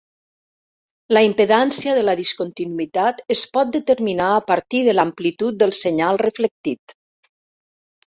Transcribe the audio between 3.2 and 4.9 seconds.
es pot determinar a partir